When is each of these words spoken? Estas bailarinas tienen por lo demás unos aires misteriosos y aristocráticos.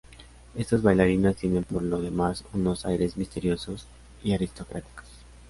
Estas 0.55 0.81
bailarinas 0.81 1.35
tienen 1.35 1.63
por 1.63 1.83
lo 1.83 2.01
demás 2.01 2.43
unos 2.53 2.87
aires 2.87 3.17
misteriosos 3.17 3.85
y 4.23 4.33
aristocráticos. 4.33 5.05